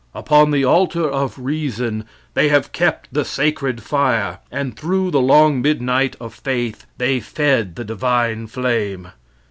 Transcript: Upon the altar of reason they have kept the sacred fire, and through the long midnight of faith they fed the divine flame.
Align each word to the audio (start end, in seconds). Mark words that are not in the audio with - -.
Upon 0.15 0.49
the 0.49 0.65
altar 0.65 1.07
of 1.07 1.37
reason 1.37 2.05
they 2.33 2.49
have 2.49 2.71
kept 2.71 3.13
the 3.13 3.23
sacred 3.23 3.83
fire, 3.83 4.39
and 4.51 4.75
through 4.75 5.11
the 5.11 5.21
long 5.21 5.61
midnight 5.61 6.15
of 6.19 6.33
faith 6.33 6.87
they 6.97 7.19
fed 7.19 7.75
the 7.75 7.85
divine 7.85 8.47
flame. 8.47 9.09